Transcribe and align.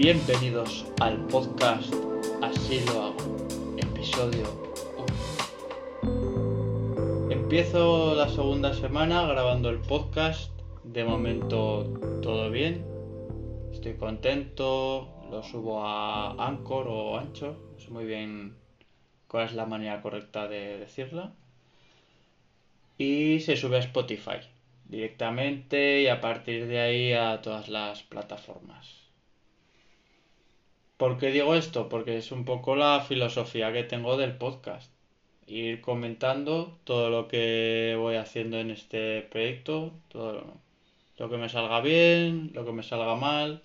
Bienvenidos 0.00 0.86
al 1.00 1.26
podcast 1.26 1.92
Así 2.40 2.78
lo 2.86 3.02
hago, 3.02 3.36
episodio 3.76 4.44
1. 6.04 7.32
Empiezo 7.32 8.14
la 8.14 8.28
segunda 8.28 8.72
semana 8.74 9.26
grabando 9.26 9.70
el 9.70 9.80
podcast. 9.80 10.52
De 10.84 11.02
momento 11.02 11.82
todo 12.22 12.48
bien. 12.48 12.86
Estoy 13.72 13.94
contento. 13.94 15.26
Lo 15.32 15.42
subo 15.42 15.84
a 15.84 16.46
Anchor 16.46 16.86
o 16.86 17.18
Ancho. 17.18 17.72
No 17.72 17.80
sé 17.80 17.90
muy 17.90 18.04
bien 18.04 18.56
cuál 19.26 19.46
es 19.46 19.54
la 19.54 19.66
manera 19.66 20.00
correcta 20.00 20.46
de 20.46 20.78
decirla. 20.78 21.34
Y 22.98 23.40
se 23.40 23.56
sube 23.56 23.78
a 23.78 23.80
Spotify 23.80 24.38
directamente 24.84 26.02
y 26.02 26.06
a 26.06 26.20
partir 26.20 26.68
de 26.68 26.78
ahí 26.78 27.12
a 27.14 27.42
todas 27.42 27.68
las 27.68 28.04
plataformas. 28.04 29.07
¿Por 30.98 31.16
qué 31.16 31.30
digo 31.30 31.54
esto? 31.54 31.88
Porque 31.88 32.18
es 32.18 32.32
un 32.32 32.44
poco 32.44 32.74
la 32.74 33.00
filosofía 33.00 33.72
que 33.72 33.84
tengo 33.84 34.16
del 34.16 34.36
podcast. 34.36 34.92
Ir 35.46 35.80
comentando 35.80 36.76
todo 36.84 37.08
lo 37.08 37.28
que 37.28 37.96
voy 37.96 38.16
haciendo 38.16 38.58
en 38.58 38.72
este 38.72 39.22
proyecto, 39.22 39.92
todo 40.08 40.42
lo 41.16 41.30
que 41.30 41.36
me 41.36 41.48
salga 41.48 41.80
bien, 41.80 42.50
lo 42.52 42.64
que 42.64 42.72
me 42.72 42.82
salga 42.82 43.14
mal, 43.14 43.62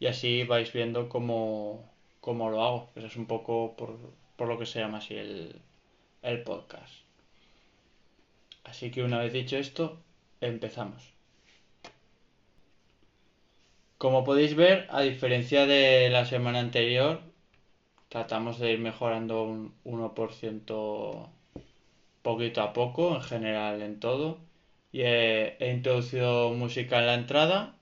y 0.00 0.06
así 0.06 0.44
vais 0.44 0.72
viendo 0.72 1.10
cómo, 1.10 1.90
cómo 2.20 2.48
lo 2.50 2.62
hago. 2.62 2.90
Eso 2.96 3.06
es 3.06 3.16
un 3.16 3.26
poco 3.26 3.76
por, 3.76 3.98
por 4.36 4.48
lo 4.48 4.58
que 4.58 4.66
se 4.66 4.80
llama 4.80 4.98
así 4.98 5.14
el, 5.14 5.54
el 6.22 6.42
podcast. 6.42 6.94
Así 8.64 8.90
que 8.90 9.02
una 9.02 9.18
vez 9.18 9.34
dicho 9.34 9.58
esto, 9.58 9.98
empezamos. 10.40 11.11
Como 14.02 14.24
podéis 14.24 14.56
ver, 14.56 14.78
a 14.90 15.00
diferencia 15.02 15.64
de 15.64 16.10
la 16.10 16.24
semana 16.24 16.58
anterior, 16.58 17.20
tratamos 18.08 18.58
de 18.58 18.72
ir 18.72 18.80
mejorando 18.80 19.44
un 19.44 19.76
1% 19.84 21.30
poquito 22.22 22.62
a 22.62 22.72
poco, 22.72 23.14
en 23.14 23.22
general 23.22 23.80
en 23.80 24.00
todo. 24.00 24.40
Y 24.90 25.02
he, 25.02 25.56
introducido 25.72 26.52
música 26.52 26.98
en 26.98 27.06
la 27.06 27.14
entrada, 27.14 27.76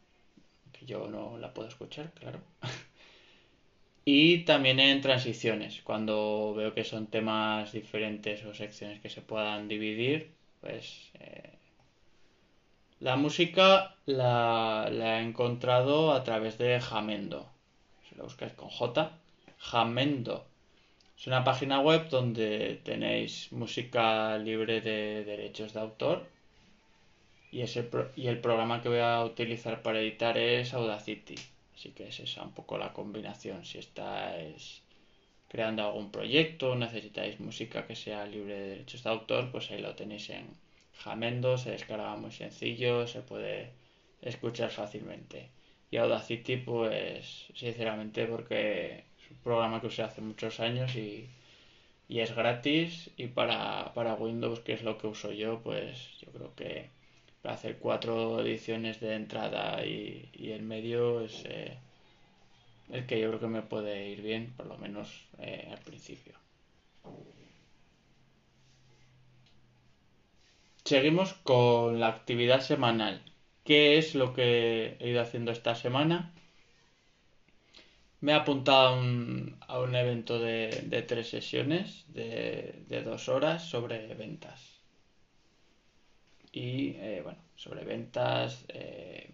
que 0.72 0.84
yo 0.84 1.08
no 1.08 1.38
la 1.38 1.54
puedo 1.54 1.68
escuchar, 1.68 2.12
claro. 2.12 2.40
y 4.04 4.44
también 4.44 4.78
en 4.78 5.00
transiciones, 5.00 5.80
cuando 5.82 6.52
veo 6.54 6.74
que 6.74 6.84
son 6.84 7.06
temas 7.06 7.72
diferentes 7.72 8.44
o 8.44 8.52
secciones 8.52 9.00
que 9.00 9.08
se 9.08 9.22
puedan 9.22 9.68
dividir, 9.68 10.32
pues 10.60 11.12
eh, 11.14 11.59
la 13.00 13.16
música 13.16 13.96
la, 14.04 14.88
he 14.92 15.22
encontrado 15.22 16.12
a 16.12 16.22
través 16.22 16.58
de 16.58 16.80
Jamendo. 16.80 17.48
Si 18.08 18.14
lo 18.14 18.24
buscáis 18.24 18.52
con 18.52 18.68
J, 18.68 19.10
Jamendo. 19.58 20.46
Es 21.18 21.26
una 21.26 21.42
página 21.42 21.80
web 21.80 22.08
donde 22.10 22.80
tenéis 22.84 23.52
música 23.52 24.36
libre 24.38 24.80
de 24.82 25.24
derechos 25.24 25.72
de 25.72 25.80
autor. 25.80 26.26
Y, 27.50 27.62
ese, 27.62 27.88
y 28.16 28.26
el 28.28 28.38
programa 28.40 28.80
que 28.82 28.90
voy 28.90 28.98
a 28.98 29.24
utilizar 29.24 29.82
para 29.82 30.00
editar 30.00 30.36
es 30.36 30.72
Audacity. 30.74 31.36
Así 31.74 31.90
que 31.90 32.08
es 32.08 32.20
esa 32.20 32.42
un 32.42 32.52
poco 32.52 32.76
la 32.76 32.92
combinación. 32.92 33.64
Si 33.64 33.78
estáis 33.78 34.82
creando 35.48 35.84
algún 35.84 36.10
proyecto, 36.10 36.76
necesitáis 36.76 37.40
música 37.40 37.86
que 37.86 37.96
sea 37.96 38.26
libre 38.26 38.54
de 38.54 38.68
derechos 38.68 39.02
de 39.04 39.10
autor, 39.10 39.50
pues 39.50 39.70
ahí 39.70 39.80
lo 39.80 39.94
tenéis 39.94 40.30
en, 40.30 40.46
Jamendo 41.04 41.56
se 41.56 41.70
descarga 41.70 42.14
muy 42.16 42.30
sencillo, 42.30 43.06
se 43.06 43.22
puede 43.22 43.72
escuchar 44.20 44.70
fácilmente. 44.70 45.48
Y 45.90 45.96
Audacity, 45.96 46.58
pues 46.58 47.46
sinceramente 47.54 48.26
porque 48.26 49.04
es 49.18 49.30
un 49.30 49.38
programa 49.38 49.80
que 49.80 49.88
usé 49.88 50.02
hace 50.02 50.20
muchos 50.20 50.60
años 50.60 50.94
y, 50.96 51.28
es 52.08 52.34
gratis 52.34 53.10
y 53.16 53.28
para, 53.28 53.92
Windows, 54.18 54.60
que 54.60 54.74
es 54.74 54.82
lo 54.82 54.98
que 54.98 55.06
uso 55.06 55.32
yo, 55.32 55.60
pues 55.62 56.18
yo 56.20 56.30
creo 56.32 56.54
que 56.54 56.90
para 57.42 57.54
hacer 57.54 57.78
cuatro 57.78 58.40
ediciones 58.40 59.00
de 59.00 59.14
entrada 59.14 59.84
y, 59.86 60.28
y 60.34 60.50
el 60.50 60.62
medio 60.62 61.22
es 61.22 61.44
eh, 61.46 61.78
el 62.90 63.06
que 63.06 63.20
yo 63.20 63.28
creo 63.28 63.40
que 63.40 63.46
me 63.46 63.62
puede 63.62 64.08
ir 64.08 64.22
bien, 64.22 64.52
por 64.56 64.66
lo 64.66 64.76
menos 64.76 65.28
eh, 65.38 65.68
al 65.70 65.78
principio. 65.78 66.34
Seguimos 70.90 71.34
con 71.34 72.00
la 72.00 72.08
actividad 72.08 72.62
semanal. 72.62 73.22
¿Qué 73.62 73.96
es 73.96 74.16
lo 74.16 74.32
que 74.34 74.96
he 74.98 75.10
ido 75.10 75.22
haciendo 75.22 75.52
esta 75.52 75.76
semana? 75.76 76.32
Me 78.20 78.32
he 78.32 78.34
apuntado 78.34 78.88
a 78.88 79.78
un, 79.80 79.94
evento 79.94 80.40
de, 80.40 81.04
tres 81.06 81.30
sesiones 81.30 82.06
de, 82.08 83.02
dos 83.04 83.28
horas 83.28 83.62
sobre 83.62 84.12
ventas. 84.14 84.82
Y 86.50 86.96
eh, 86.96 87.20
bueno, 87.22 87.38
sobre 87.54 87.84
ventas, 87.84 88.64
eh, 88.66 89.30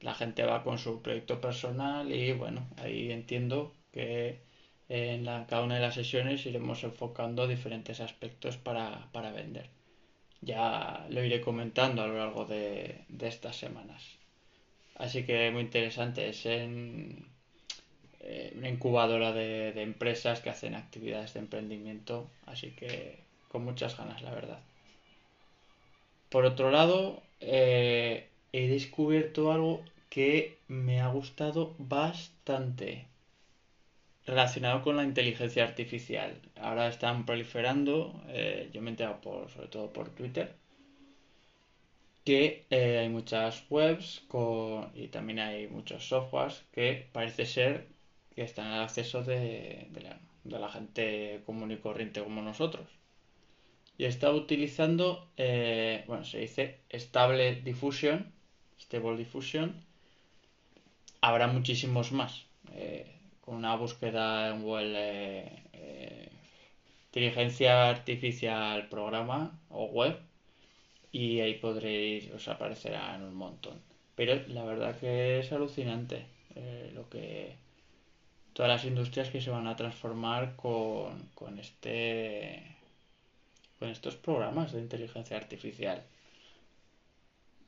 la 0.00 0.14
gente 0.14 0.42
va 0.42 0.64
con 0.64 0.78
su 0.78 1.02
proyecto 1.02 1.38
personal 1.38 2.10
y 2.10 2.32
bueno, 2.32 2.66
ahí 2.78 3.12
entiendo 3.12 3.74
que 3.92 4.40
en 4.88 5.26
cada 5.26 5.62
una 5.62 5.74
de 5.74 5.82
las 5.82 5.96
sesiones 5.96 6.46
iremos 6.46 6.82
enfocando 6.82 7.46
diferentes 7.46 8.00
aspectos 8.00 8.56
para 8.56 9.32
vender 9.32 9.76
ya 10.40 11.06
lo 11.10 11.24
iré 11.24 11.40
comentando 11.40 12.02
a 12.02 12.06
lo 12.06 12.18
largo 12.18 12.44
de, 12.44 13.04
estas 13.20 13.56
semanas. 13.56 14.02
Así 14.96 15.24
que 15.24 15.50
muy 15.50 15.62
interesante, 15.62 16.28
es 16.28 16.46
en 16.46 17.26
eh, 18.20 18.52
una 18.56 18.68
incubadora 18.68 19.32
de, 19.32 19.80
empresas 19.82 20.40
que 20.40 20.50
hacen 20.50 20.74
actividades 20.74 21.34
de 21.34 21.40
emprendimiento, 21.40 22.28
así 22.46 22.70
que 22.70 23.18
con 23.48 23.64
muchas 23.64 23.96
ganas, 23.96 24.22
la 24.22 24.32
verdad. 24.32 24.60
Por 26.28 26.44
otro 26.44 26.70
lado, 26.70 27.22
eh, 27.40 28.28
he 28.52 28.68
descubierto 28.68 29.52
algo 29.52 29.82
que 30.10 30.58
me 30.68 31.00
ha 31.00 31.08
gustado 31.08 31.74
bastante 31.78 33.06
relacionado 34.28 34.82
con 34.82 34.96
la 34.96 35.04
inteligencia 35.04 35.64
artificial. 35.64 36.40
Ahora 36.60 36.88
están 36.88 37.24
proliferando, 37.24 38.22
eh, 38.28 38.68
yo 38.72 38.82
me 38.82 38.88
he 38.88 38.92
enterado 38.92 39.20
por, 39.22 39.50
sobre 39.50 39.68
todo 39.68 39.90
por 39.92 40.10
Twitter, 40.10 40.54
que 42.24 42.66
eh, 42.68 42.98
hay 42.98 43.08
muchas 43.08 43.64
webs 43.70 44.22
y 44.94 45.08
también 45.08 45.38
hay 45.38 45.66
muchos 45.68 46.06
softwares 46.06 46.62
que 46.72 47.08
parece 47.12 47.46
ser 47.46 47.88
que 48.34 48.42
están 48.42 48.66
al 48.66 48.82
acceso 48.82 49.22
de, 49.24 49.88
la, 50.44 50.68
gente 50.68 51.40
común 51.46 51.72
y 51.72 51.78
corriente 51.78 52.22
como 52.22 52.42
nosotros. 52.42 52.86
Y 53.96 54.04
está 54.04 54.30
utilizando, 54.30 55.30
eh, 55.38 56.04
bueno, 56.06 56.24
se 56.24 56.40
dice 56.40 56.80
Stable 56.92 57.62
Diffusion, 57.62 58.30
Stable 58.78 59.16
Diffusion. 59.16 59.82
Habrá 61.22 61.46
muchísimos 61.48 62.12
más 62.12 62.44
una 63.48 63.76
búsqueda 63.76 64.50
en 64.50 64.62
Google 64.62 64.92
eh, 65.72 66.30
inteligencia 67.06 67.88
artificial 67.88 68.88
programa 68.88 69.58
o 69.70 69.86
web 69.86 70.18
y 71.12 71.40
ahí 71.40 71.54
podréis, 71.54 72.30
os 72.32 72.46
aparecerán 72.48 73.22
un 73.22 73.34
montón. 73.34 73.80
Pero 74.14 74.34
la 74.48 74.64
verdad 74.64 74.98
que 74.98 75.40
es 75.40 75.52
alucinante 75.52 76.26
eh, 76.54 76.90
lo 76.94 77.08
que 77.08 77.56
todas 78.52 78.70
las 78.70 78.84
industrias 78.84 79.30
que 79.30 79.40
se 79.40 79.50
van 79.50 79.66
a 79.66 79.76
transformar 79.76 80.56
con, 80.56 81.28
con 81.34 81.58
este 81.58 82.76
con 83.78 83.88
estos 83.90 84.16
programas 84.16 84.72
de 84.72 84.80
inteligencia 84.80 85.36
artificial. 85.36 86.02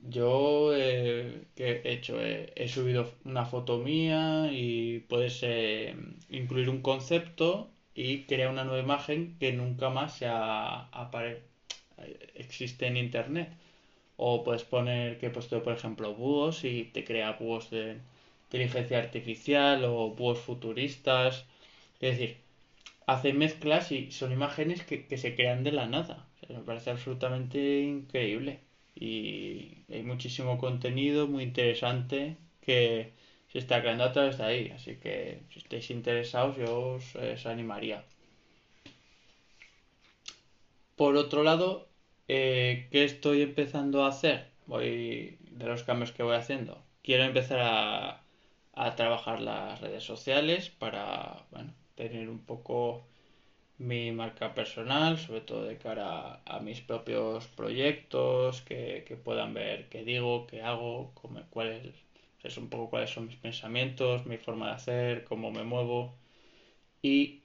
Yo 0.08 0.74
eh, 0.74 1.46
¿qué 1.54 1.82
he 1.84 1.92
hecho, 1.92 2.20
he 2.20 2.68
subido 2.68 3.10
una 3.24 3.44
foto 3.44 3.78
mía 3.78 4.48
y 4.52 5.00
puedes 5.00 5.40
eh, 5.42 5.94
incluir 6.30 6.70
un 6.70 6.82
concepto 6.82 7.70
y 7.94 8.24
crear 8.24 8.50
una 8.50 8.64
nueva 8.64 8.82
imagen 8.82 9.36
que 9.38 9.52
nunca 9.52 9.90
más 9.90 10.16
se 10.18 10.26
existe 12.34 12.86
en 12.86 12.96
internet. 12.96 13.50
O 14.16 14.44
puedes 14.44 14.64
poner 14.64 15.18
que 15.18 15.26
he 15.28 15.30
puesto, 15.30 15.62
por 15.62 15.74
ejemplo, 15.74 16.14
búhos 16.14 16.64
y 16.64 16.84
te 16.84 17.04
crea 17.04 17.32
búhos 17.32 17.70
de 17.70 17.98
inteligencia 18.44 18.98
artificial 18.98 19.84
o 19.84 20.10
búhos 20.14 20.40
futuristas. 20.40 21.46
Es 22.00 22.18
decir, 22.18 22.38
hace 23.06 23.32
mezclas 23.32 23.92
y 23.92 24.10
son 24.12 24.32
imágenes 24.32 24.82
que, 24.84 25.18
se 25.18 25.34
crean 25.36 25.64
de 25.64 25.72
la 25.72 25.86
nada. 25.86 26.26
me 26.48 26.60
parece 26.60 26.90
absolutamente 26.90 27.80
increíble 27.82 28.60
y 28.94 29.84
hay 29.90 30.02
muchísimo 30.02 30.58
contenido 30.58 31.26
muy 31.26 31.44
interesante 31.44 32.36
que 32.60 33.12
se 33.52 33.58
está 33.58 33.80
creando 33.80 34.04
a 34.04 34.12
través 34.12 34.38
de 34.38 34.44
ahí. 34.44 34.70
Así 34.70 34.96
que 34.96 35.42
si 35.50 35.58
estáis 35.58 35.90
interesados, 35.90 36.56
yo 36.56 36.98
os, 36.98 37.46
animaría. 37.46 38.04
Por 40.96 41.16
otro 41.16 41.42
lado, 41.42 41.88
eh, 42.28 42.88
¿qué 42.90 43.04
estoy 43.04 43.42
empezando 43.42 44.04
a 44.04 44.08
hacer? 44.08 44.50
Voy 44.66 45.38
de 45.50 45.66
los 45.66 45.82
cambios 45.82 46.12
que 46.12 46.22
voy 46.22 46.36
haciendo. 46.36 46.82
Quiero 47.02 47.24
empezar 47.24 47.60
a, 47.60 48.22
a 48.74 48.96
trabajar 48.96 49.40
las 49.40 49.80
redes 49.80 50.04
sociales 50.04 50.70
para 50.70 51.44
bueno, 51.50 51.72
tener 51.94 52.28
un 52.28 52.40
poco 52.44 53.06
mi 53.80 54.12
marca 54.12 54.54
personal, 54.54 55.18
sobre 55.18 55.40
todo 55.40 55.64
de 55.64 55.78
cara 55.78 56.42
a, 56.44 56.60
mis 56.60 56.80
propios 56.82 57.46
proyectos, 57.48 58.60
que, 58.62 59.18
puedan 59.24 59.54
ver 59.54 59.88
qué 59.88 60.04
digo, 60.04 60.46
qué 60.46 60.62
hago, 60.62 61.12
cómo, 61.14 61.40
cuál 61.50 61.68
es, 62.44 62.58
un 62.58 62.68
poco 62.68 62.90
cuáles 62.90 63.10
son 63.10 63.26
mis 63.26 63.36
pensamientos, 63.36 64.26
mi 64.26 64.36
forma 64.36 64.66
de 64.68 64.72
hacer, 64.74 65.24
cómo 65.24 65.50
me 65.50 65.64
muevo. 65.64 66.14
Y 67.02 67.42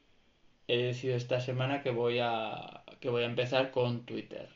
he 0.67 0.77
decidido 0.77 1.17
esta 1.17 1.39
semana 1.39 1.81
que 1.83 1.91
voy 1.91 2.19
a, 2.21 2.83
que 2.99 3.09
voy 3.09 3.23
a 3.23 3.27
empezar 3.27 3.71
con 3.71 4.05
Twitter. 4.05 4.49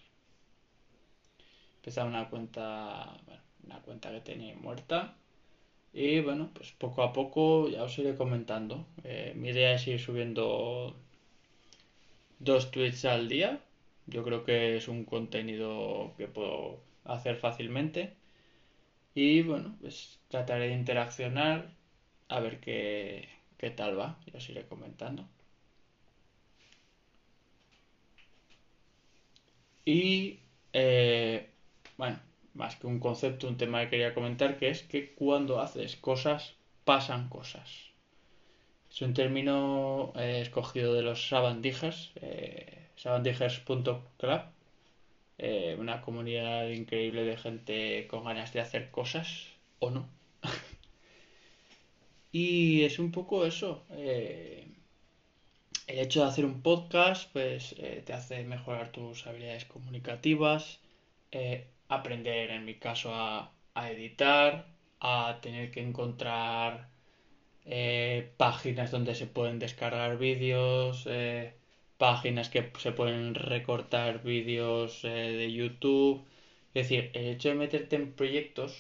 Empezar 1.78 2.08
una 2.08 2.30
cuenta, 2.30 3.18
una 3.66 3.80
cuenta 3.82 4.12
que 4.12 4.22
tenía 4.22 4.56
muerta. 4.56 5.16
Y 5.94 6.20
bueno, 6.20 6.50
pues 6.54 6.72
poco 6.74 7.04
a 7.04 7.14
poco 7.14 7.70
ya 7.70 7.84
os 7.84 7.98
iré 8.00 8.16
comentando. 8.16 8.86
Eh, 9.06 9.34
mi 9.36 9.50
idea 9.50 9.74
es 9.74 9.88
ir 9.88 10.00
subiendo 10.00 10.96
dos 12.40 12.72
tweets 12.72 13.06
al 13.06 13.30
día. 13.30 13.62
Yo 14.08 14.24
creo 14.24 14.44
que 14.44 14.78
es 14.78 14.88
un 14.88 15.06
contenido 15.06 16.14
que 16.18 16.28
puedo 16.28 16.82
hacer 17.06 17.38
fácilmente. 17.38 18.14
Y 19.16 19.42
bueno, 19.44 19.76
pues 19.82 20.20
trataré 20.30 20.70
de 20.70 20.74
interaccionar 20.76 21.72
a 22.30 22.40
ver 22.40 22.60
qué, 22.60 23.30
qué 23.58 23.70
tal 23.72 24.00
va. 24.00 24.18
Ya 24.26 24.38
os 24.38 24.50
iré 24.50 24.66
comentando. 24.68 25.28
Y 29.86 30.40
eh, 30.74 31.50
bueno, 31.98 32.20
más 32.54 32.76
que 32.76 32.88
un 32.88 33.00
concepto, 33.00 33.48
un 33.48 33.58
tema 33.58 33.82
que 33.84 33.90
quería 33.92 34.14
comentar, 34.14 34.58
que 34.58 34.70
es 34.70 34.84
que 34.84 35.14
cuando 35.14 35.60
haces 35.60 35.96
cosas, 35.96 36.56
pasan 36.86 37.30
cosas. 37.30 37.90
Es 38.92 39.02
un 39.02 39.14
término 39.14 40.12
eh, 40.16 40.42
escogido 40.42 40.94
de 40.94 41.04
los 41.04 41.28
sabandijas, 41.30 42.12
eh, 42.16 42.88
eh, 45.38 45.76
una 45.80 46.02
comunidad 46.02 46.68
increíble 46.70 47.24
de 47.24 47.38
gente 47.38 48.08
con 48.08 48.26
ganas 48.26 48.52
de 48.52 48.60
hacer 48.60 48.92
cosas, 48.92 49.46
o 49.80 49.90
no. 49.90 50.10
y 52.32 52.84
es 52.84 53.00
un 53.00 53.12
poco 53.12 53.46
eso. 53.46 53.86
Eh, 53.92 54.68
el 55.88 56.00
hecho 56.00 56.22
de 56.22 56.28
hacer 56.28 56.46
un 56.46 56.62
podcast, 56.62 57.32
pues 57.32 57.76
te 58.06 58.14
hace 58.14 58.44
mejorar 58.44 58.92
tus 58.92 59.26
habilidades 59.26 59.66
comunicativas, 59.66 60.80
aprender, 61.88 62.52
en 62.52 62.66
mi 62.66 62.76
caso, 62.76 63.14
a, 63.14 63.52
a 63.74 63.92
editar, 63.92 64.68
a 65.00 65.40
tener 65.42 65.72
que 65.72 65.82
encontrar 65.82 66.90
eh, 67.72 68.34
páginas 68.38 68.90
donde 68.90 69.14
se 69.14 69.28
pueden 69.28 69.60
descargar 69.60 70.18
vídeos, 70.18 71.06
eh, 71.08 71.54
páginas 72.00 72.50
que 72.50 72.72
se 72.80 72.92
pueden 72.94 73.36
recortar 73.36 74.24
vídeos 74.24 75.04
eh, 75.06 75.10
de 75.10 75.54
YouTube. 75.54 76.26
Es 76.74 76.90
decir, 76.90 77.12
el 77.14 77.28
hecho 77.28 77.50
de 77.50 77.56
meterte 77.56 77.96
en 77.96 78.14
proyectos, 78.14 78.76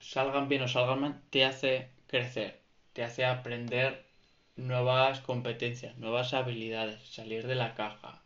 salgan 0.00 0.48
bien 0.48 0.62
o 0.62 0.68
salgan 0.68 1.00
mal, 1.00 1.22
te 1.30 1.44
hace 1.44 1.90
crecer, 2.08 2.60
te 2.94 3.04
hace 3.04 3.24
aprender 3.24 4.04
nuevas 4.56 5.20
competencias, 5.20 5.96
nuevas 5.98 6.34
habilidades, 6.34 7.00
salir 7.08 7.46
de 7.46 7.54
la 7.54 7.74
caja. 7.74 8.22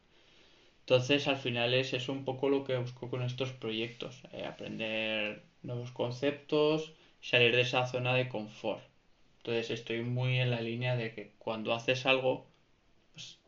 Entonces, 0.81 1.29
al 1.29 1.37
final 1.37 1.75
es, 1.75 1.93
es 1.93 2.09
un 2.09 2.25
poco 2.25 2.49
lo 2.49 2.65
que 2.65 2.79
busco 2.79 3.11
con 3.11 3.23
estos 3.23 3.53
proyectos, 3.53 4.23
aprender 4.47 5.43
nuevos 5.63 5.91
conceptos, 5.93 6.95
salir 7.21 7.55
de 7.55 7.63
esa 7.63 7.87
zona 7.87 8.15
de 8.15 8.29
confort. 8.29 8.96
Entonces 9.47 9.71
estoy 9.71 10.03
muy 10.03 10.41
en 10.41 10.51
la 10.51 10.61
línea 10.61 10.97
de 10.97 11.15
que 11.15 11.31
cuando 11.39 11.73
haces 11.73 12.05
algo, 12.05 12.45
pues, 13.13 13.39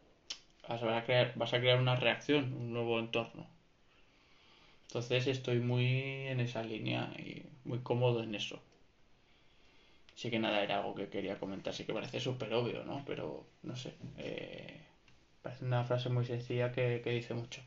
vas, 0.69 0.81
a 0.81 1.03
crear, 1.03 1.81
una 1.81 1.97
reacción, 1.97 2.53
un 2.53 2.73
nuevo 2.73 3.01
entorno. 3.01 3.49
Entonces 4.83 5.27
estoy 5.27 5.59
muy 5.59 6.29
en 6.29 6.39
esa 6.39 6.63
línea 6.63 7.13
y 7.19 7.43
muy 7.65 7.81
cómodo 7.81 8.23
en 8.23 8.37
eso. 8.37 8.63
Sí 10.15 10.31
que 10.31 10.39
nada, 10.39 10.63
era 10.63 10.77
algo 10.77 10.95
que 10.95 11.09
quería 11.09 11.35
comentar, 11.35 11.75
sí 11.75 11.85
que 11.85 11.93
parece 11.93 12.21
súper 12.21 12.55
obvio, 12.55 12.85
¿no? 12.85 13.03
Pero 13.05 13.45
no 13.65 13.75
sé, 13.75 13.97
eh, 14.19 14.81
parece 15.43 15.65
una 15.65 15.83
frase 15.83 16.11
muy 16.11 16.25
sencilla 16.25 16.71
que 16.71 17.01
dice 17.07 17.35
mucho. 17.35 17.61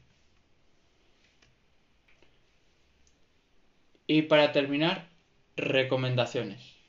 Y 4.08 4.22
para 4.22 4.54
terminar, 4.54 5.10
recomendaciones 5.58 6.81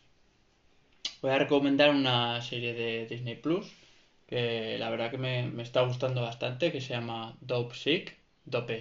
voy 1.22 1.30
a 1.30 1.38
recomendar 1.38 1.90
una 1.90 2.42
serie 2.42 2.74
de 2.74 3.06
Disney 3.06 3.36
Plus 3.36 3.72
que 4.26 4.76
la 4.78 4.90
verdad 4.90 5.10
que 5.10 5.18
me, 5.18 5.62
está 5.62 5.82
gustando 5.82 6.22
bastante, 6.22 6.72
que 6.72 6.80
se 6.80 6.94
llama 6.94 7.36
Dope 7.40 7.74
Sick, 7.74 8.16
Dope 8.44 8.80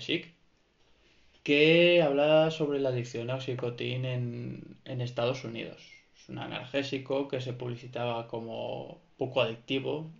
que 1.44 2.02
habla 2.02 2.52
sobre 2.52 2.80
la 2.80 2.90
adicción 2.90 3.30
a 3.30 3.36
oxicotín 3.36 4.06
en, 4.06 4.78
en 4.86 5.02
Estados 5.02 5.44
Unidos. 5.44 5.82
Es 6.16 6.30
un 6.30 6.40
analgésico 6.40 7.28
que 7.28 7.42
se 7.42 7.54
publicitaba 7.54 8.28
como 8.28 9.02
poco 9.18 9.42
adictivo, 9.42 10.12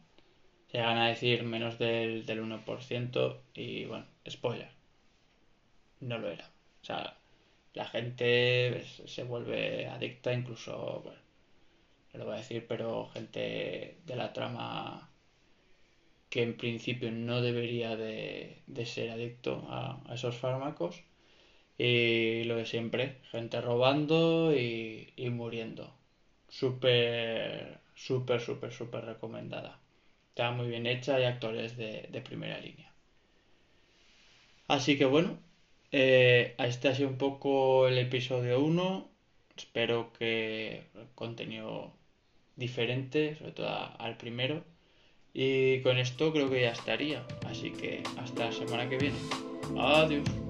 se 0.72 0.78
llegan 0.80 0.98
a 0.98 1.08
decir 1.10 1.44
menos 1.44 1.80
del, 1.80 2.26
del 2.26 2.42
1% 2.44 3.38
y 3.54 3.86
bueno, 3.86 4.06
spoiler, 4.30 4.70
no 6.02 6.18
lo 6.18 6.30
era. 6.30 6.50
O 6.82 6.86
sea, 6.86 7.18
la 7.74 7.86
gente 7.86 8.84
se 8.86 9.24
vuelve 9.24 9.88
adicta 9.88 10.34
incluso, 10.34 11.04
lo 12.14 12.26
voy 12.26 12.36
a 12.36 12.38
decir, 12.38 12.66
pero 12.68 13.10
gente 13.14 13.98
de 14.06 14.16
la 14.16 14.34
trama 14.34 15.12
que 16.32 16.44
en 16.44 16.56
principio 16.56 17.12
no 17.12 17.42
debería 17.42 17.98
de, 17.98 18.64
ser 18.86 19.12
adicto 19.12 19.66
a, 19.70 20.02
esos 20.14 20.38
fármacos. 20.38 21.04
Y 21.78 22.46
lo 22.46 22.56
de 22.56 22.66
siempre, 22.66 23.18
gente 23.32 23.60
robando 23.62 24.56
y, 24.56 25.14
muriendo. 25.32 25.94
Súper, 26.50 27.80
súper, 27.96 28.40
súper, 28.42 28.72
súper 28.72 29.06
recomendada. 29.06 29.80
Está 30.30 30.52
muy 30.52 30.68
bien 30.70 30.88
hecha 30.88 31.20
y 31.20 31.26
actores 31.26 31.76
de, 31.78 32.22
primera 32.24 32.60
línea. 32.60 32.94
Así 34.68 34.98
que 34.98 35.06
bueno, 35.06 35.38
eh, 35.92 36.56
este 36.60 36.88
ha 36.88 36.96
sido 36.96 37.10
un 37.10 37.18
poco 37.18 37.88
el 37.88 37.98
episodio 37.98 38.62
1. 38.62 39.10
Espero 39.58 40.14
que 40.14 40.84
el 40.96 41.08
contenido 41.16 41.94
diferente, 42.56 43.36
sobre 43.36 43.52
todo 43.52 43.70
al 44.00 44.18
primero. 44.18 44.64
Y 45.34 45.82
con 45.82 45.98
esto 45.98 46.34
creo 46.34 46.50
que 46.50 46.62
ya 46.62 46.72
estaría. 46.72 47.26
Así 47.46 47.72
que 47.72 48.04
hasta 48.18 48.46
la 48.46 48.52
semana 48.52 48.90
que 48.90 48.98
viene. 48.98 49.18
Adiós. 49.78 50.41